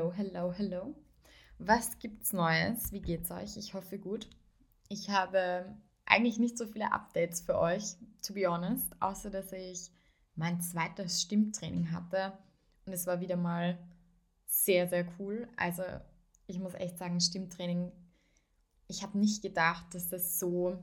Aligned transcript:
Hello, 0.00 0.12
hello, 0.16 0.50
hello. 0.56 0.94
Was 1.58 1.98
gibt's 1.98 2.32
Neues? 2.32 2.90
Wie 2.90 3.02
geht's 3.02 3.30
euch? 3.30 3.58
Ich 3.58 3.74
hoffe 3.74 3.98
gut. 3.98 4.30
Ich 4.88 5.10
habe 5.10 5.76
eigentlich 6.06 6.38
nicht 6.38 6.56
so 6.56 6.66
viele 6.66 6.90
Updates 6.90 7.42
für 7.42 7.58
euch, 7.58 7.96
to 8.22 8.32
be 8.32 8.50
honest, 8.50 8.90
außer 9.00 9.28
dass 9.28 9.52
ich 9.52 9.90
mein 10.36 10.62
zweites 10.62 11.20
Stimmtraining 11.20 11.92
hatte 11.92 12.32
und 12.86 12.94
es 12.94 13.06
war 13.06 13.20
wieder 13.20 13.36
mal 13.36 13.78
sehr, 14.46 14.88
sehr 14.88 15.06
cool. 15.18 15.46
Also 15.58 15.82
ich 16.46 16.58
muss 16.58 16.72
echt 16.72 16.96
sagen, 16.96 17.20
Stimmtraining, 17.20 17.92
ich 18.88 19.02
habe 19.02 19.18
nicht 19.18 19.42
gedacht, 19.42 19.94
dass 19.94 20.08
das 20.08 20.38
so 20.38 20.82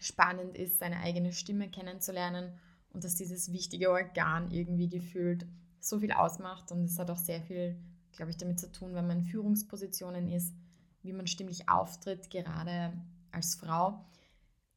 spannend 0.00 0.56
ist, 0.56 0.80
seine 0.80 0.98
eigene 1.02 1.32
Stimme 1.32 1.70
kennenzulernen 1.70 2.58
und 2.90 3.04
dass 3.04 3.14
dieses 3.14 3.52
wichtige 3.52 3.92
Organ 3.92 4.50
irgendwie 4.50 4.88
gefühlt 4.88 5.46
so 5.78 6.00
viel 6.00 6.12
ausmacht. 6.12 6.72
Und 6.72 6.84
es 6.84 6.98
hat 6.98 7.10
auch 7.10 7.16
sehr 7.16 7.40
viel, 7.42 7.80
glaube 8.12 8.30
ich, 8.30 8.36
damit 8.36 8.60
zu 8.60 8.70
tun, 8.70 8.94
wenn 8.94 9.06
man 9.06 9.18
in 9.18 9.24
Führungspositionen 9.24 10.28
ist, 10.28 10.54
wie 11.02 11.12
man 11.12 11.26
stimmlich 11.26 11.68
auftritt, 11.68 12.30
gerade 12.30 12.92
als 13.32 13.54
Frau. 13.54 14.04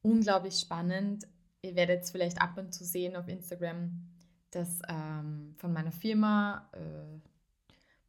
Unglaublich 0.02 0.58
spannend. 0.58 1.26
Ihr 1.62 1.76
werdet 1.76 2.02
es 2.02 2.10
vielleicht 2.10 2.40
ab 2.40 2.58
und 2.58 2.72
zu 2.72 2.84
sehen 2.84 3.16
auf 3.16 3.28
Instagram, 3.28 4.08
dass 4.50 4.80
ähm, 4.88 5.54
von 5.56 5.72
meiner 5.72 5.92
Firma 5.92 6.68
äh, 6.72 7.20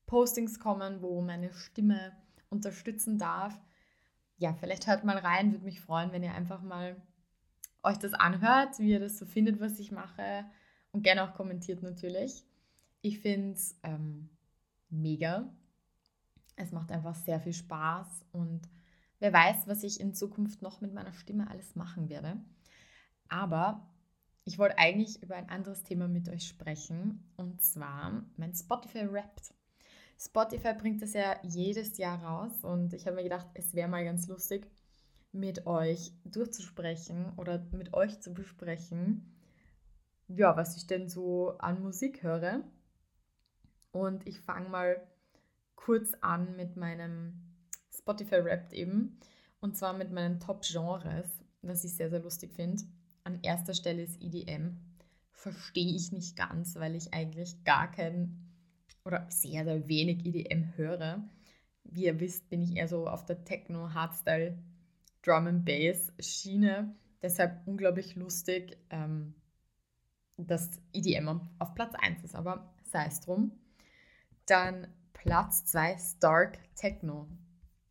Postings 0.06 0.60
kommen, 0.60 1.02
wo 1.02 1.22
meine 1.22 1.54
Stimme 1.54 2.12
unterstützen 2.50 3.18
darf. 3.18 3.60
Ja, 4.38 4.54
vielleicht 4.54 4.88
hört 4.88 5.04
mal 5.04 5.18
rein, 5.18 5.52
würde 5.52 5.66
mich 5.66 5.82
freuen, 5.82 6.12
wenn 6.12 6.24
ihr 6.24 6.34
einfach 6.34 6.62
mal 6.62 6.96
euch 7.84 7.98
das 7.98 8.14
anhört, 8.14 8.80
wie 8.80 8.92
ihr 8.92 9.00
das 9.00 9.18
so 9.18 9.26
findet, 9.26 9.60
was 9.60 9.80
ich 9.80 9.92
mache 9.92 10.46
und 10.92 11.04
gerne 11.04 11.24
auch 11.24 11.34
kommentiert 11.34 11.84
natürlich. 11.84 12.44
Ich 13.02 13.20
finde 13.20 13.54
es 13.54 13.78
ähm, 13.84 14.30
mega. 14.94 15.54
Es 16.56 16.72
macht 16.72 16.92
einfach 16.92 17.16
sehr 17.16 17.40
viel 17.40 17.54
Spaß 17.54 18.26
und 18.32 18.70
wer 19.20 19.34
weiß, 19.34 19.68
was 19.68 19.84
ich 19.84 20.00
in 20.00 20.14
Zukunft 20.14 20.62
noch 20.62 20.82
mit 20.82 20.94
meiner 20.94 21.14
Stimme 21.14 21.50
alles 21.50 21.76
machen 21.76 22.10
werde. 22.10 22.40
Aber 23.28 23.90
ich 24.46 24.60
wollte 24.60 24.78
eigentlich 24.78 25.22
über 25.24 25.36
ein 25.36 25.50
anderes 25.50 25.84
Thema 25.84 26.08
mit 26.08 26.30
euch 26.30 26.48
sprechen 26.48 27.32
und 27.38 27.62
zwar 27.62 28.24
mein 28.38 28.54
Spotify 28.54 29.12
Wrapped. 29.12 29.54
Spotify 30.20 30.74
bringt 30.74 31.02
das 31.02 31.14
ja 31.14 31.36
jedes 31.44 31.98
Jahr 31.98 32.24
raus 32.24 32.64
und 32.64 32.94
ich 32.94 33.08
habe 33.08 33.16
mir 33.16 33.24
gedacht, 33.24 33.48
es 33.56 33.74
wäre 33.74 33.90
mal 33.90 34.06
ganz 34.06 34.28
lustig, 34.28 34.70
mit 35.32 35.66
euch 35.66 36.14
durchzusprechen 36.26 37.34
oder 37.38 37.66
mit 37.72 37.94
euch 37.94 38.20
zu 38.22 38.34
besprechen, 38.34 39.34
ja, 40.28 40.56
was 40.56 40.78
ich 40.78 40.88
denn 40.88 41.10
so 41.10 41.58
an 41.58 41.82
Musik 41.82 42.24
höre. 42.24 42.64
Und 43.94 44.28
ich 44.28 44.40
fange 44.42 44.68
mal 44.68 45.02
kurz 45.76 46.14
an 46.22 46.58
mit 46.58 46.76
meinem 46.76 47.40
Spotify 47.96 48.36
Rap 48.36 48.74
eben. 48.74 49.20
Und 49.62 49.78
zwar 49.78 49.94
mit 49.94 50.12
meinen 50.12 50.40
Top-Genres, 50.40 51.28
was 51.62 51.86
ich 51.86 51.94
sehr, 51.94 52.10
sehr 52.10 52.20
lustig 52.20 52.52
finde. 52.54 52.84
An 53.24 53.40
erster 53.44 53.74
Stelle 53.74 54.02
ist 54.02 54.22
EDM. 54.22 54.78
Verstehe 55.32 55.96
ich 55.96 56.12
nicht 56.12 56.36
ganz, 56.36 56.76
weil 56.76 56.96
ich 56.96 57.14
eigentlich 57.14 57.64
gar 57.64 57.90
kein 57.90 58.50
oder 59.06 59.28
sehr, 59.30 59.64
sehr 59.64 59.88
wenig 59.88 60.26
EDM 60.26 60.76
höre. 60.76 61.24
Wie 61.84 62.06
ihr 62.06 62.20
wisst, 62.20 62.50
bin 62.50 62.62
ich 62.62 62.76
eher 62.76 62.88
so 62.88 63.08
auf 63.08 63.26
der 63.26 63.44
Techno, 63.44 63.94
Hardstyle, 63.94 64.58
Drum 65.22 65.48
and 65.48 65.66
Bass 65.66 66.12
Schiene. 66.20 66.96
Deshalb 67.22 67.68
unglaublich 67.68 68.16
lustig, 68.16 68.78
ähm, 68.90 69.36
dass 70.38 70.82
EDM 70.94 71.42
auf 71.60 71.76
Platz 71.76 71.94
1 71.96 72.24
ist, 72.24 72.36
aber 72.36 72.74
sei 72.84 73.06
es 73.06 73.22
drum. 73.22 73.52
Dann 74.46 74.88
Platz 75.14 75.66
2 75.66 75.98
Dark 76.20 76.60
Techno. 76.76 77.28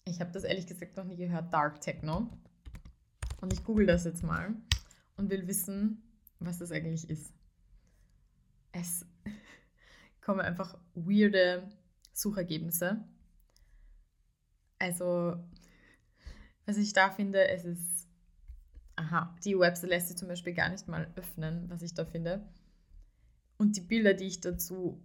Ich 0.05 0.21
habe 0.21 0.33
das 0.33 0.45
ehrlich 0.45 0.67
gesagt 0.67 0.97
noch 0.97 1.05
nie 1.05 1.17
gehört, 1.17 1.53
Dark 1.53 1.81
Techno. 1.81 2.29
Und 3.41 3.53
ich 3.53 3.65
google 3.65 3.87
das 3.87 4.05
jetzt 4.05 4.23
mal 4.23 4.55
und 5.17 5.31
will 5.31 5.47
wissen, 5.47 6.03
was 6.39 6.59
das 6.59 6.73
eigentlich 6.73 7.09
ist. 7.09 7.33
Es 8.73 9.07
kommen 10.21 10.41
einfach 10.41 10.79
weirde 10.95 11.69
Suchergebnisse. 12.13 13.05
Also, 14.79 15.37
was 16.67 16.77
ich 16.77 16.93
da 16.93 17.11
finde, 17.11 17.49
es 17.49 17.65
ist. 17.65 18.09
Aha, 18.95 19.35
die 19.45 19.59
Website 19.59 19.89
lässt 19.89 20.09
sich 20.09 20.19
zum 20.19 20.29
Beispiel 20.29 20.53
gar 20.53 20.69
nicht 20.69 20.87
mal 20.87 21.11
öffnen, 21.17 21.71
was 21.71 21.81
ich 21.83 21.95
da 21.95 22.05
finde. 22.05 22.47
Und 23.57 23.77
die 23.77 23.81
Bilder, 23.81 24.13
die 24.13 24.27
ich 24.27 24.41
dazu 24.41 25.03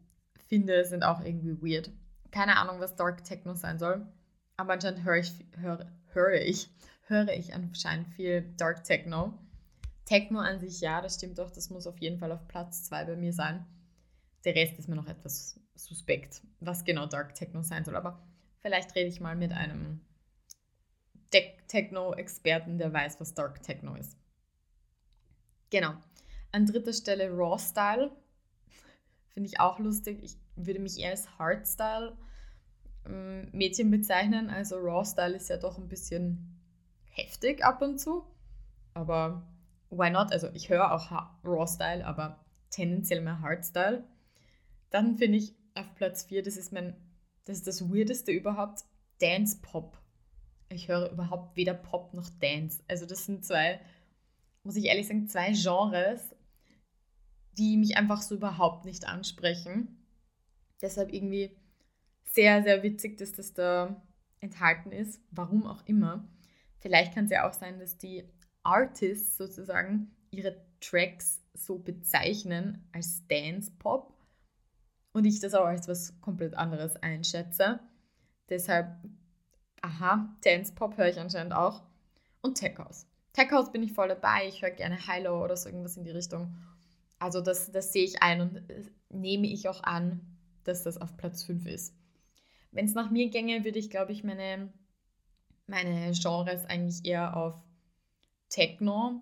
finde, 0.47 0.85
sind 0.85 1.03
auch 1.03 1.22
irgendwie 1.22 1.62
weird. 1.62 1.91
Keine 2.31 2.58
Ahnung, 2.58 2.80
was 2.80 2.96
Dark 2.96 3.24
Techno 3.24 3.53
sein 3.53 3.80
soll. 3.80 4.06
Aber 4.58 4.74
anscheinend 4.74 5.03
höre 5.03 5.18
ich, 5.18 5.34
höre, 5.58 5.85
höre 6.13 6.41
ich, 6.41 6.69
höre 7.03 7.30
ich 7.30 7.53
anscheinend 7.53 8.08
viel 8.09 8.41
Dark 8.57 8.84
Techno. 8.84 9.34
Techno 10.06 10.40
an 10.40 10.59
sich, 10.59 10.81
ja, 10.81 11.02
das 11.02 11.16
stimmt 11.16 11.38
doch, 11.38 11.52
das 11.52 11.69
muss 11.69 11.86
auf 11.86 12.00
jeden 12.00 12.18
Fall 12.18 12.31
auf 12.31 12.47
Platz 12.47 12.84
2 12.86 13.06
bei 13.06 13.16
mir 13.16 13.34
sein. 13.34 13.66
Der 14.46 14.56
Rest 14.56 14.80
ist 14.80 14.88
mir 14.88 14.96
noch 14.96 15.07
etwas 15.07 15.59
suspekt, 15.75 16.41
was 16.59 16.86
genau 16.86 17.06
Dark 17.06 17.36
Techno 17.36 17.62
sein 17.62 17.84
soll. 17.84 17.96
Aber 17.96 18.25
vielleicht 18.62 18.96
rede 18.96 19.09
ich 19.09 19.19
mal 19.19 19.36
mit 19.36 19.52
einem 19.52 20.02
Techno-Experten, 21.68 22.78
der 22.78 22.94
weiß, 22.94 23.19
was 23.19 23.34
Dark 23.34 23.62
Techno 23.62 23.96
ist. 23.96 24.18
Genau. 25.69 25.94
An 26.52 26.66
dritter 26.66 26.94
Stelle 26.94 27.30
Raw 27.30 27.59
Style. 27.59 28.12
Finde 29.38 29.50
ich 29.50 29.59
auch 29.59 29.78
lustig. 29.78 30.24
Ich 30.24 30.36
würde 30.56 30.80
mich 30.80 30.98
eher 30.98 31.12
als 31.12 31.38
Hardstyle 31.38 32.18
ähm, 33.06 33.52
bezeichnen. 33.92 34.50
Also 34.50 34.78
Raw 34.78 35.06
Style 35.06 35.36
ist 35.36 35.48
ja 35.50 35.58
doch 35.58 35.78
ein 35.78 35.88
bisschen 35.88 36.59
heftig 37.12 37.64
ab 37.64 37.84
und 37.84 38.00
zu. 38.00 38.24
Aber 38.96 39.48
why 39.92 40.09
not? 40.09 40.31
Also 40.31 40.50
ich 40.56 40.70
höre 40.70 40.92
auch 40.92 41.12
Raw 41.44 41.68
Style, 41.68 42.03
aber 42.03 42.44
tendenziell 42.72 43.22
mehr 43.22 43.40
Hardstyle. 43.40 44.08
Dann 44.90 45.18
finde 45.18 45.38
ich 45.38 45.54
auf 45.75 45.94
Platz 45.94 46.24
4, 46.24 46.42
das 46.42 46.58
ist 46.58 46.74
mein, 46.74 46.96
das 47.46 47.58
ist 47.58 47.68
das 47.68 47.92
Weirdeste 47.92 48.31
überhaupt, 48.31 48.86
Dance 49.22 49.59
Pop. 49.62 50.00
Ich 50.69 50.88
höre 50.88 51.12
überhaupt 51.12 51.56
weder 51.56 51.75
Pop 51.75 52.16
noch 52.16 52.31
Dance. 52.42 52.81
Also 52.88 53.06
das 53.06 53.28
sind 53.28 53.46
zwei, 53.46 53.80
muss 54.64 54.78
ich 54.78 54.86
ehrlich 54.86 55.08
sagen, 55.08 55.28
zwei 55.28 55.52
Genres, 55.52 56.36
die 57.57 57.78
mich 57.78 57.97
einfach 57.97 58.22
so 58.22 58.35
überhaupt 58.35 58.85
nicht 58.85 59.07
ansprechen. 59.07 60.03
Deshalb 60.81 61.12
irgendwie 61.12 61.57
sehr, 62.25 62.62
sehr 62.63 62.84
witzig, 62.84 63.18
dass 63.18 63.31
das 63.31 63.53
da 63.53 64.01
enthalten 64.40 64.91
ist. 64.91 65.19
Warum 65.31 65.66
auch 65.66 65.85
immer. 65.85 66.28
Vielleicht 66.79 67.13
kann 67.13 67.25
es 67.25 67.31
ja 67.31 67.47
auch 67.47 67.53
sein, 67.53 67.79
dass 67.79 67.97
die 67.97 68.23
Artists 68.63 69.38
sozusagen 69.38 70.12
ihre 70.29 70.63
Tracks 70.79 71.41
so 71.53 71.79
bezeichnen 71.79 72.88
als 72.91 73.25
Dance 73.28 73.72
Pop 73.79 74.13
und 75.13 75.25
ich 75.25 75.39
das 75.39 75.56
auch 75.56 75.65
als 75.65 75.88
was 75.88 76.19
komplett 76.21 76.53
anderes 76.53 76.95
einschätze. 76.98 77.80
Deshalb, 78.50 78.95
aha, 79.81 80.36
Dance 80.44 80.74
Pop 80.75 80.98
höre 80.98 81.07
ich 81.07 81.19
anscheinend 81.19 81.53
auch. 81.53 81.83
Und 82.42 82.56
Tech 82.56 82.77
House. 82.77 83.07
Tech 83.33 83.51
House 83.51 83.71
bin 83.71 83.81
ich 83.81 83.94
voll 83.94 84.10
dabei. 84.10 84.48
Ich 84.48 84.62
höre 84.62 84.69
gerne 84.69 84.95
Hilo 84.95 85.44
oder 85.44 85.57
so 85.57 85.69
irgendwas 85.69 85.98
in 85.98 86.03
die 86.03 86.12
Richtung. 86.12 86.56
Also 87.19 87.42
das, 87.42 87.72
das 87.72 87.94
sehe 87.94 88.04
ich 88.04 88.22
ein 88.22 88.42
und 88.42 88.69
äh, 88.69 88.84
nehme 89.10 89.48
ich 89.48 89.68
auch 89.69 89.84
an, 89.84 90.22
dass 90.64 90.84
das 90.84 91.00
auf 91.00 91.18
Platz 91.18 91.44
5 91.44 91.66
ist. 91.66 91.96
Wenn 92.72 92.86
es 92.86 92.94
nach 92.94 93.10
mir 93.10 93.30
ginge, 93.30 93.64
würde 93.64 93.80
ich, 93.80 93.90
glaube 93.90 94.12
ich, 94.12 94.24
meine, 94.24 94.72
meine 95.66 96.12
Genres 96.12 96.66
eigentlich 96.66 97.06
eher 97.06 97.36
auf 97.36 97.56
Techno, 98.50 99.22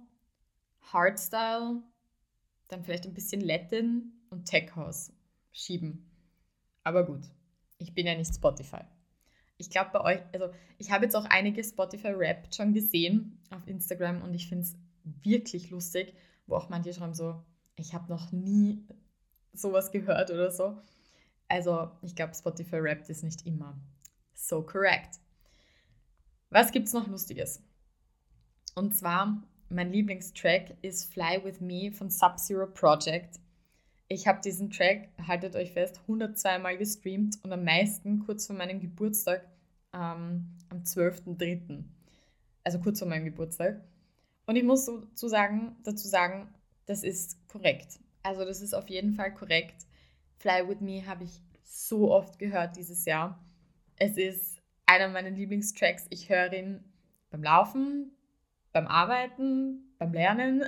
Hardstyle, 0.92 1.82
dann 2.68 2.84
vielleicht 2.84 3.06
ein 3.06 3.14
bisschen 3.14 3.42
Latin 3.42 4.14
und 4.30 4.46
Tech 4.46 4.76
House 4.76 5.14
schieben. 5.52 6.10
Aber 6.84 7.06
gut, 7.06 7.22
ich 7.78 7.94
bin 7.94 8.06
ja 8.06 8.16
nicht 8.16 8.34
Spotify. 8.34 8.82
Ich 9.58 9.70
glaube 9.70 9.92
bei 9.94 10.02
euch, 10.02 10.22
also 10.34 10.54
ich 10.78 10.92
habe 10.92 11.06
jetzt 11.06 11.16
auch 11.16 11.26
einige 11.26 11.64
Spotify-Rap 11.64 12.54
schon 12.54 12.74
gesehen 12.74 13.40
auf 13.52 13.66
Instagram 13.68 14.22
und 14.22 14.34
ich 14.34 14.48
finde 14.50 14.64
es 14.64 14.76
wirklich 15.04 15.70
lustig, 15.70 16.14
wo 16.46 16.56
auch 16.56 16.70
manche 16.70 16.94
schreiben 16.94 17.14
so, 17.14 17.42
ich 17.76 17.94
habe 17.94 18.10
noch 18.10 18.32
nie 18.32 18.86
sowas 19.54 19.92
gehört 19.92 20.32
oder 20.32 20.52
so. 20.52 20.78
Also 21.48 21.92
ich 22.02 22.16
glaube, 22.16 22.34
Spotify 22.34 22.78
Rap 22.78 23.08
ist 23.10 23.24
nicht 23.24 23.46
immer 23.46 23.78
so 24.34 24.62
correct. 24.62 25.20
Was 26.50 26.72
gibt 26.72 26.88
es 26.88 26.94
noch 26.94 27.08
Lustiges? 27.08 27.62
Und 28.76 28.96
zwar, 28.96 29.42
mein 29.70 29.92
Lieblingstrack 29.92 30.76
ist 30.82 31.12
Fly 31.14 31.44
With 31.44 31.62
Me 31.62 31.92
von 31.92 32.10
Sub-Zero 32.10 32.68
Project. 32.68 33.40
Ich 34.08 34.28
habe 34.28 34.42
diesen 34.42 34.70
Track, 34.70 35.10
haltet 35.28 35.56
euch 35.56 35.72
fest, 35.72 36.00
102 36.02 36.60
Mal 36.60 36.78
gestreamt 36.78 37.40
und 37.44 37.52
am 37.52 37.64
meisten 37.64 38.20
kurz 38.20 38.46
vor 38.46 38.56
meinem 38.56 38.80
Geburtstag 38.80 39.50
ähm, 39.94 40.58
am 40.70 40.84
12.03. 40.84 41.84
Also 42.64 42.80
kurz 42.80 43.00
vor 43.00 43.08
meinem 43.08 43.26
Geburtstag. 43.26 43.82
Und 44.46 44.56
ich 44.56 44.64
muss 44.64 44.86
dazu 44.86 45.28
sagen, 45.28 45.76
dazu 45.84 46.08
sagen, 46.08 46.54
das 46.86 47.04
ist 47.04 47.48
korrekt. 47.48 48.00
Also 48.24 48.46
das 48.46 48.62
ist 48.62 48.74
auf 48.74 48.90
jeden 48.90 49.14
Fall 49.14 49.34
korrekt. 49.34 49.86
Fly 50.38 50.68
With 50.68 50.82
Me 50.82 51.06
habe 51.06 51.24
ich 51.24 51.42
so 51.64 52.12
oft 52.12 52.40
gehört 52.40 52.76
dieses 52.76 53.06
Jahr. 53.06 53.44
Es 53.98 54.18
ist 54.18 54.62
einer 54.86 55.10
meiner 55.10 55.30
Lieblingstracks. 55.30 56.06
Ich 56.10 56.30
höre 56.30 56.54
ihn 56.54 56.84
beim 57.30 57.44
Laufen, 57.44 58.12
beim 58.72 58.88
Arbeiten, 58.88 59.94
beim 59.98 60.14
Lernen. 60.14 60.64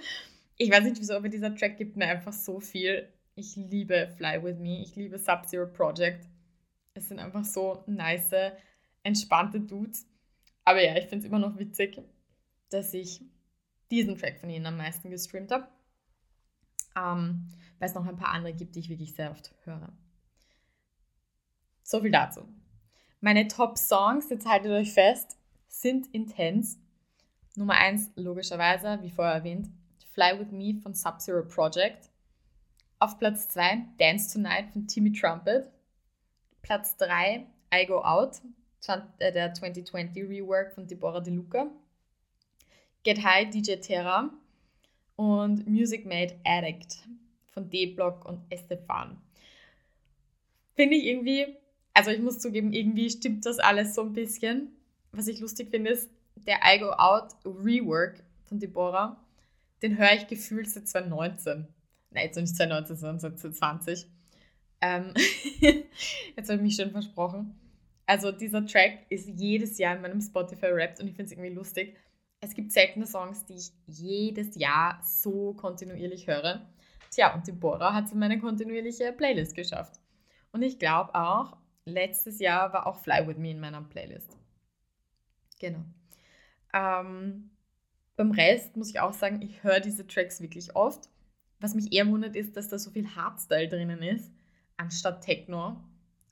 ich 0.56 0.70
weiß 0.70 0.84
nicht 0.84 1.00
wieso, 1.00 1.14
aber 1.14 1.28
dieser 1.28 1.54
Track 1.54 1.76
gibt 1.76 1.96
mir 1.96 2.06
einfach 2.06 2.32
so 2.32 2.60
viel. 2.60 3.08
Ich 3.34 3.56
liebe 3.56 4.12
Fly 4.16 4.42
With 4.42 4.58
Me, 4.58 4.82
ich 4.82 4.96
liebe 4.96 5.18
Sub-Zero 5.18 5.66
Project. 5.66 6.28
Es 6.94 7.08
sind 7.08 7.18
einfach 7.18 7.44
so 7.44 7.82
nice, 7.86 8.52
entspannte 9.02 9.60
Dudes. 9.60 10.06
Aber 10.64 10.82
ja, 10.82 10.96
ich 10.96 11.06
finde 11.06 11.18
es 11.18 11.24
immer 11.24 11.38
noch 11.38 11.58
witzig, 11.58 12.00
dass 12.68 12.94
ich 12.94 13.22
diesen 13.92 14.16
Track 14.16 14.40
von 14.40 14.50
ihnen 14.50 14.66
am 14.66 14.78
meisten 14.78 15.10
gestreamt 15.10 15.52
habe. 15.52 15.68
Ähm, 16.96 17.48
weil 17.78 17.88
es 17.88 17.94
noch 17.94 18.06
ein 18.06 18.16
paar 18.16 18.32
andere 18.32 18.54
gibt, 18.54 18.74
die 18.74 18.80
ich 18.80 18.88
wirklich 18.88 19.14
sehr 19.14 19.30
oft 19.30 19.54
höre. 19.64 19.92
So 21.82 22.00
viel 22.00 22.10
dazu. 22.10 22.48
Meine 23.20 23.46
Top-Songs, 23.46 24.30
jetzt 24.30 24.46
haltet 24.46 24.72
euch 24.72 24.92
fest, 24.92 25.36
sind 25.68 26.06
Intense. 26.14 26.78
Nummer 27.54 27.74
1, 27.74 28.12
logischerweise, 28.16 28.98
wie 29.02 29.10
vorher 29.10 29.34
erwähnt, 29.34 29.68
Fly 30.12 30.38
With 30.38 30.50
Me 30.52 30.80
von 30.82 30.94
Sub-Zero 30.94 31.44
Project. 31.44 32.10
Auf 32.98 33.18
Platz 33.18 33.48
2, 33.48 33.88
Dance 33.98 34.32
Tonight 34.32 34.70
von 34.72 34.86
Timmy 34.86 35.12
Trumpet. 35.12 35.70
Platz 36.62 36.96
3, 36.96 37.46
I 37.74 37.86
Go 37.86 38.02
Out, 38.02 38.40
äh, 39.18 39.32
der 39.32 39.52
2020 39.52 40.22
Rework 40.24 40.72
von 40.74 40.86
Deborah 40.86 41.20
De 41.20 41.34
Luca. 41.34 41.70
Get 43.04 43.22
High, 43.22 43.50
DJ 43.50 43.76
Terra. 43.76 44.30
Und 45.16 45.66
Music 45.68 46.06
Made 46.06 46.34
Addict 46.44 47.06
von 47.52 47.68
D-Block 47.68 48.24
und 48.24 48.40
Estefan. 48.50 49.20
Finde 50.74 50.96
ich 50.96 51.04
irgendwie, 51.04 51.46
also 51.92 52.10
ich 52.10 52.20
muss 52.20 52.38
zugeben, 52.38 52.72
irgendwie 52.72 53.10
stimmt 53.10 53.44
das 53.44 53.58
alles 53.58 53.94
so 53.94 54.02
ein 54.02 54.14
bisschen. 54.14 54.72
Was 55.12 55.28
ich 55.28 55.40
lustig 55.40 55.68
finde, 55.70 55.90
ist 55.90 56.10
der 56.46 56.60
I 56.64 56.78
Go 56.78 56.90
Out 56.90 57.34
Rework 57.44 58.22
von 58.44 58.58
Deborah. 58.58 59.22
Den 59.82 59.98
höre 59.98 60.14
ich 60.14 60.26
gefühlt 60.26 60.70
seit 60.70 60.88
2019. 60.88 61.66
Nein, 62.10 62.24
jetzt 62.24 62.36
nicht 62.36 62.56
2019, 62.56 62.96
sondern 62.96 63.18
seit 63.18 63.38
2020. 63.38 64.06
Ähm, 64.80 65.12
jetzt 66.36 66.48
habe 66.48 66.56
ich 66.56 66.62
mich 66.62 66.76
schon 66.76 66.90
versprochen. 66.90 67.54
Also 68.06 68.32
dieser 68.32 68.66
Track 68.66 69.06
ist 69.10 69.28
jedes 69.28 69.78
Jahr 69.78 69.96
in 69.96 70.02
meinem 70.02 70.20
Spotify 70.20 70.66
rappt 70.66 71.00
und 71.00 71.08
ich 71.08 71.14
finde 71.14 71.26
es 71.26 71.32
irgendwie 71.32 71.54
lustig. 71.54 71.96
Es 72.44 72.54
gibt 72.54 72.72
seltene 72.72 73.06
Songs, 73.06 73.44
die 73.44 73.54
ich 73.54 73.72
jedes 73.86 74.56
Jahr 74.56 75.00
so 75.04 75.54
kontinuierlich 75.54 76.26
höre. 76.26 76.66
Tja, 77.08 77.32
und 77.34 77.46
Deborah 77.46 77.94
hat 77.94 78.06
es 78.06 78.12
in 78.12 78.18
meine 78.18 78.40
kontinuierliche 78.40 79.12
Playlist 79.12 79.54
geschafft. 79.54 80.00
Und 80.50 80.62
ich 80.62 80.80
glaube 80.80 81.14
auch, 81.14 81.56
letztes 81.84 82.40
Jahr 82.40 82.72
war 82.72 82.88
auch 82.88 82.98
Fly 82.98 83.28
With 83.28 83.38
Me 83.38 83.52
in 83.52 83.60
meiner 83.60 83.80
Playlist. 83.82 84.36
Genau. 85.60 85.84
Ähm, 86.74 87.50
beim 88.16 88.32
Rest 88.32 88.76
muss 88.76 88.90
ich 88.90 88.98
auch 88.98 89.12
sagen, 89.12 89.40
ich 89.40 89.62
höre 89.62 89.78
diese 89.78 90.04
Tracks 90.04 90.40
wirklich 90.40 90.74
oft. 90.74 91.10
Was 91.60 91.74
mich 91.74 91.92
eher 91.92 92.08
wundert, 92.08 92.34
ist, 92.34 92.56
dass 92.56 92.66
da 92.66 92.76
so 92.76 92.90
viel 92.90 93.14
Hardstyle 93.14 93.68
drinnen 93.68 94.02
ist, 94.02 94.32
anstatt 94.76 95.22
Techno. 95.22 95.80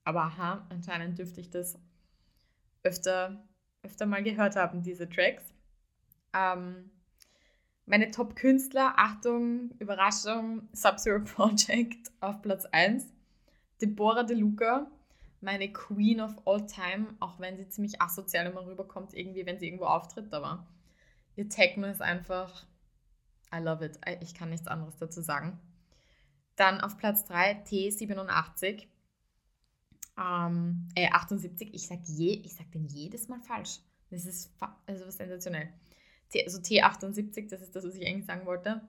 Aber 0.03 0.23
aha, 0.23 0.67
anscheinend 0.71 1.21
dürfte 1.21 1.41
ich 1.41 1.51
das 1.51 1.79
öfter, 2.83 3.47
öfter 3.85 4.07
mal 4.07 4.25
gehört 4.25 4.57
haben, 4.57 4.83
diese 4.83 5.09
Tracks. 5.09 5.55
Ähm, 6.33 6.91
meine 7.87 8.11
Top-Künstler, 8.11 8.95
Achtung, 8.97 9.73
Überraschung, 9.79 10.69
Sub-Zero 10.73 11.25
Project 11.25 12.11
auf 12.21 12.41
Platz 12.43 12.65
1. 12.67 13.05
Deborah 13.81 14.23
De 14.23 14.37
Luca, 14.37 14.91
meine 15.41 15.73
Queen 15.73 16.21
of 16.21 16.37
All 16.47 16.67
Time, 16.67 17.15
auch 17.19 17.41
wenn 17.41 17.57
sie 17.57 17.69
ziemlich 17.69 18.01
asozial 18.01 18.47
immer 18.47 18.67
rüberkommt, 18.67 19.15
irgendwie, 19.15 19.47
wenn 19.47 19.59
sie 19.59 19.67
irgendwo 19.67 19.87
auftritt, 19.87 20.33
aber 20.33 20.67
ihr 21.37 21.49
Techno 21.49 21.87
ist 21.87 22.03
einfach, 22.03 22.67
I 23.53 23.59
love 23.59 23.85
it. 23.85 23.99
Ich 24.21 24.35
kann 24.35 24.51
nichts 24.51 24.69
anderes 24.69 24.97
dazu 24.99 25.23
sagen. 25.23 25.59
Dann 26.57 26.81
auf 26.81 26.97
Platz 26.99 27.25
3 27.25 27.65
T87, 27.65 28.87
ähm, 30.19 30.89
äh, 30.95 31.09
78, 31.11 31.75
ich 31.75 31.89
sag, 31.89 32.01
je, 32.05 32.35
ich 32.35 32.55
sag 32.55 32.71
den 32.73 32.87
jedes 32.87 33.29
Mal 33.29 33.41
falsch. 33.41 33.81
Das 34.11 34.27
ist 34.27 34.53
also 34.87 35.11
sensationell. 35.11 35.73
Also 36.35 36.59
T78, 36.59 37.49
das 37.49 37.63
ist 37.63 37.75
das, 37.75 37.85
was 37.85 37.95
ich 37.95 38.07
eigentlich 38.07 38.27
sagen 38.27 38.47
wollte. 38.47 38.83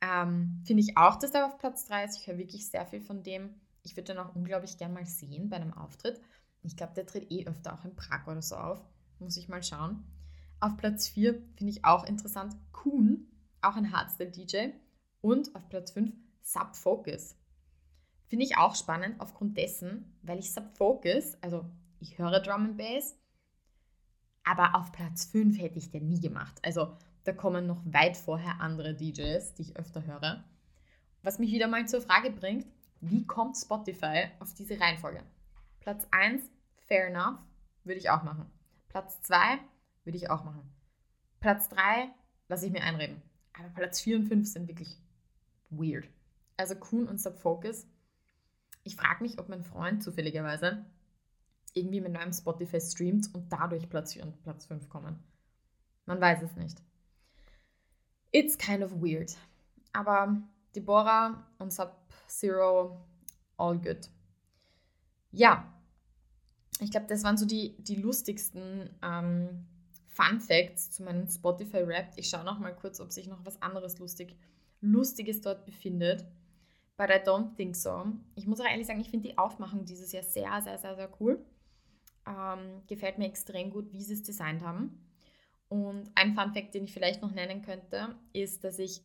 Ähm, 0.00 0.62
Finde 0.64 0.82
ich 0.82 0.96
auch, 0.96 1.16
dass 1.16 1.32
der 1.32 1.46
auf 1.46 1.58
Platz 1.58 1.86
3 1.86 2.04
ist. 2.04 2.20
Ich 2.20 2.26
höre 2.26 2.38
wirklich 2.38 2.68
sehr 2.68 2.86
viel 2.86 3.00
von 3.00 3.22
dem. 3.22 3.54
Ich 3.82 3.96
würde 3.96 4.12
den 4.12 4.18
auch 4.18 4.34
unglaublich 4.34 4.78
gern 4.78 4.92
mal 4.92 5.06
sehen 5.06 5.48
bei 5.48 5.56
einem 5.56 5.72
Auftritt. 5.72 6.20
Ich 6.62 6.76
glaube, 6.76 6.94
der 6.94 7.06
tritt 7.06 7.30
eh 7.30 7.46
öfter 7.46 7.74
auch 7.74 7.84
in 7.84 7.94
Prag 7.94 8.26
oder 8.26 8.42
so 8.42 8.56
auf. 8.56 8.80
Muss 9.18 9.36
ich 9.36 9.48
mal 9.48 9.62
schauen. 9.62 10.04
Auf 10.60 10.76
Platz 10.76 11.08
4 11.08 11.34
finde 11.56 11.72
ich 11.72 11.84
auch 11.84 12.04
interessant 12.04 12.56
Kuhn, 12.72 13.28
auch 13.62 13.76
ein 13.76 13.92
Hardstyle-DJ. 13.92 14.70
Und 15.20 15.54
auf 15.54 15.68
Platz 15.68 15.92
5 15.92 16.12
Sub 16.42 16.76
Focus. 16.76 17.36
Finde 18.28 18.44
ich 18.44 18.56
auch 18.56 18.74
spannend 18.74 19.20
aufgrund 19.20 19.56
dessen, 19.56 20.18
weil 20.22 20.38
ich 20.38 20.52
Sub 20.52 20.76
Focus, 20.76 21.36
also 21.40 21.64
ich 21.98 22.18
höre 22.18 22.40
Drum 22.40 22.66
and 22.66 22.76
Bass, 22.76 23.16
aber 24.48 24.74
auf 24.74 24.92
Platz 24.92 25.26
5 25.26 25.58
hätte 25.60 25.78
ich 25.78 25.90
den 25.90 26.08
nie 26.08 26.20
gemacht. 26.20 26.58
Also 26.62 26.96
da 27.24 27.32
kommen 27.32 27.66
noch 27.66 27.82
weit 27.84 28.16
vorher 28.16 28.60
andere 28.60 28.94
DJs, 28.94 29.54
die 29.54 29.62
ich 29.62 29.76
öfter 29.76 30.04
höre. 30.06 30.44
Was 31.22 31.38
mich 31.38 31.52
wieder 31.52 31.68
mal 31.68 31.86
zur 31.86 32.00
Frage 32.00 32.30
bringt, 32.30 32.66
wie 33.00 33.26
kommt 33.26 33.56
Spotify 33.56 34.28
auf 34.40 34.54
diese 34.54 34.80
Reihenfolge? 34.80 35.22
Platz 35.80 36.06
1, 36.10 36.42
fair 36.86 37.08
enough, 37.08 37.38
würde 37.84 37.98
ich 37.98 38.08
auch 38.08 38.22
machen. 38.22 38.50
Platz 38.88 39.20
2, 39.22 39.36
würde 40.04 40.16
ich 40.16 40.30
auch 40.30 40.44
machen. 40.44 40.62
Platz 41.40 41.68
3, 41.68 42.08
lasse 42.48 42.66
ich 42.66 42.72
mir 42.72 42.82
einreden. 42.82 43.20
Aber 43.52 43.68
Platz 43.68 44.00
4 44.00 44.16
und 44.16 44.24
5 44.24 44.48
sind 44.48 44.68
wirklich 44.68 44.98
weird. 45.68 46.08
Also 46.56 46.74
Kuhn 46.74 47.06
und 47.06 47.20
Subfocus. 47.20 47.86
Ich 48.84 48.96
frage 48.96 49.22
mich, 49.22 49.38
ob 49.38 49.48
mein 49.48 49.62
Freund 49.62 50.02
zufälligerweise 50.02 50.86
irgendwie 51.78 52.00
mit 52.00 52.12
neuem 52.12 52.32
Spotify 52.32 52.80
streamt 52.80 53.34
und 53.34 53.52
dadurch 53.52 53.88
Platz 53.88 54.14
4 54.14 54.24
und 54.24 54.42
Platz 54.42 54.66
5 54.66 54.88
kommen. 54.88 55.22
Man 56.06 56.20
weiß 56.20 56.42
es 56.42 56.56
nicht. 56.56 56.82
It's 58.32 58.56
kind 58.56 58.82
of 58.82 58.92
weird. 59.00 59.36
Aber 59.92 60.36
Deborah 60.74 61.46
und 61.58 61.72
Sub-Zero, 61.72 63.00
all 63.56 63.78
good. 63.78 64.08
Ja, 65.30 65.72
ich 66.80 66.90
glaube, 66.90 67.06
das 67.06 67.24
waren 67.24 67.36
so 67.36 67.46
die, 67.46 67.76
die 67.82 67.96
lustigsten 67.96 68.90
ähm, 69.02 69.66
Fun 70.08 70.40
Facts 70.40 70.90
zu 70.90 71.02
meinem 71.02 71.28
Spotify-Rap. 71.28 72.12
Ich 72.16 72.28
schaue 72.28 72.44
noch 72.44 72.58
mal 72.58 72.74
kurz, 72.74 73.00
ob 73.00 73.12
sich 73.12 73.26
noch 73.26 73.44
was 73.44 73.60
anderes 73.62 73.98
lustig, 73.98 74.36
Lustiges 74.80 75.40
dort 75.40 75.64
befindet. 75.64 76.24
But 76.96 77.10
I 77.10 77.20
don't 77.24 77.54
think 77.54 77.76
so. 77.76 78.06
Ich 78.34 78.46
muss 78.46 78.60
auch 78.60 78.66
ehrlich 78.66 78.86
sagen, 78.86 79.00
ich 79.00 79.10
finde 79.10 79.28
die 79.28 79.38
Aufmachung 79.38 79.84
dieses 79.84 80.12
Jahr 80.12 80.24
sehr, 80.24 80.60
sehr, 80.62 80.78
sehr, 80.78 80.96
sehr 80.96 81.10
cool. 81.20 81.44
Ähm, 82.28 82.82
gefällt 82.86 83.18
mir 83.18 83.26
extrem 83.26 83.70
gut, 83.70 83.92
wie 83.92 84.02
sie 84.02 84.12
es 84.14 84.22
designt 84.22 84.62
haben. 84.62 85.00
Und 85.68 86.10
ein 86.14 86.34
Fun 86.34 86.52
Fact, 86.52 86.74
den 86.74 86.84
ich 86.84 86.92
vielleicht 86.92 87.22
noch 87.22 87.32
nennen 87.32 87.62
könnte, 87.62 88.16
ist, 88.32 88.64
dass 88.64 88.78
ich, 88.78 89.02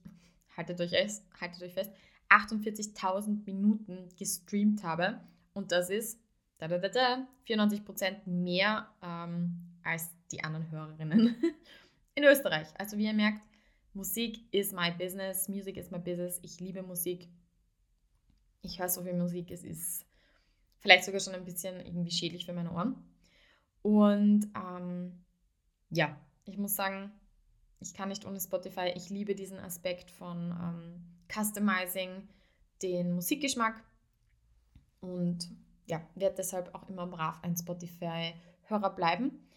haltet 0.57 0.79
euch, 0.81 0.91
haltet 1.39 1.63
euch 1.63 1.73
fest, 1.73 1.91
48.000 2.29 3.45
Minuten 3.45 4.09
gestreamt 4.17 4.83
habe. 4.83 5.21
Und 5.53 5.71
das 5.71 5.89
ist 5.89 6.19
da, 6.57 6.67
da, 6.67 6.77
da, 6.77 6.89
da, 6.89 7.27
94% 7.47 8.27
mehr 8.27 8.89
ähm, 9.01 9.77
als 9.83 10.09
die 10.31 10.43
anderen 10.43 10.71
Hörerinnen 10.71 11.35
in 12.15 12.23
Österreich. 12.23 12.67
Also 12.77 12.97
wie 12.97 13.05
ihr 13.05 13.13
merkt, 13.13 13.41
Musik 13.93 14.39
ist 14.51 14.73
my 14.73 14.91
business, 14.91 15.47
Music 15.47 15.77
is 15.77 15.91
my 15.91 15.99
business. 15.99 16.39
Ich 16.41 16.59
liebe 16.59 16.81
Musik. 16.81 17.27
Ich 18.61 18.79
höre 18.79 18.89
so 18.89 19.03
viel 19.03 19.13
Musik, 19.13 19.51
es 19.51 19.63
ist 19.63 20.05
vielleicht 20.79 21.03
sogar 21.03 21.19
schon 21.19 21.35
ein 21.35 21.43
bisschen 21.43 21.79
irgendwie 21.85 22.11
schädlich 22.11 22.45
für 22.45 22.53
meine 22.53 22.71
Ohren. 22.71 22.95
Und 23.83 24.47
ähm, 24.55 25.23
ja, 25.89 26.17
ich 26.45 26.57
muss 26.57 26.75
sagen, 26.75 27.11
ich 27.79 27.93
kann 27.93 28.09
nicht 28.09 28.25
ohne 28.25 28.39
Spotify. 28.39 28.91
Ich 28.95 29.09
liebe 29.09 29.35
diesen 29.35 29.59
Aspekt 29.59 30.09
von 30.09 30.51
ähm, 30.51 31.03
Customizing, 31.31 32.27
den 32.81 33.13
Musikgeschmack 33.13 33.83
und 35.01 35.49
ja, 35.85 36.01
werde 36.15 36.37
deshalb 36.37 36.73
auch 36.73 36.87
immer 36.89 37.05
brav 37.07 37.39
ein 37.43 37.55
Spotify-Hörer 37.55 38.95
bleiben. 38.95 39.47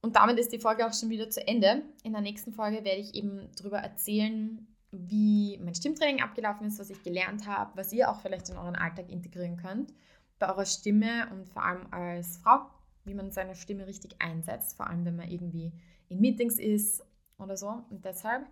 Und 0.00 0.14
damit 0.14 0.38
ist 0.38 0.52
die 0.52 0.60
Folge 0.60 0.86
auch 0.86 0.94
schon 0.94 1.10
wieder 1.10 1.28
zu 1.28 1.44
Ende. 1.46 1.82
In 2.04 2.12
der 2.12 2.22
nächsten 2.22 2.52
Folge 2.52 2.84
werde 2.84 3.00
ich 3.00 3.14
eben 3.14 3.50
darüber 3.56 3.78
erzählen, 3.78 4.64
wie 4.92 5.58
mein 5.58 5.74
Stimmtraining 5.74 6.22
abgelaufen 6.22 6.68
ist, 6.68 6.78
was 6.78 6.90
ich 6.90 7.02
gelernt 7.02 7.46
habe, 7.48 7.76
was 7.76 7.92
ihr 7.92 8.08
auch 8.08 8.20
vielleicht 8.20 8.48
in 8.48 8.56
euren 8.56 8.76
Alltag 8.76 9.10
integrieren 9.10 9.56
könnt, 9.56 9.92
bei 10.38 10.48
eurer 10.48 10.66
Stimme 10.66 11.28
und 11.32 11.48
vor 11.48 11.64
allem 11.64 11.92
als 11.92 12.38
Frau 12.38 12.60
wie 13.08 13.14
man 13.14 13.30
seine 13.30 13.54
Stimme 13.54 13.86
richtig 13.86 14.16
einsetzt, 14.20 14.76
vor 14.76 14.86
allem 14.88 15.04
wenn 15.04 15.16
man 15.16 15.30
irgendwie 15.30 15.72
in 16.08 16.20
Meetings 16.20 16.58
ist 16.58 17.02
oder 17.38 17.56
so. 17.56 17.82
Und 17.90 18.04
deshalb 18.04 18.46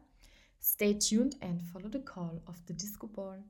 stay 0.60 0.98
tuned 0.98 1.40
and 1.42 1.62
follow 1.62 1.88
the 1.90 2.00
call 2.00 2.40
of 2.46 2.56
the 2.66 2.74
Disco 2.74 3.06
Ball. 3.06 3.44